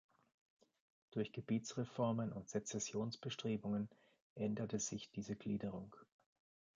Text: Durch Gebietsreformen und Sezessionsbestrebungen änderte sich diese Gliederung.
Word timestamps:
Durch 1.11 1.31
Gebietsreformen 1.31 2.33
und 2.33 2.49
Sezessionsbestrebungen 2.49 3.87
änderte 4.33 4.79
sich 4.79 5.11
diese 5.11 5.35
Gliederung. 5.35 5.95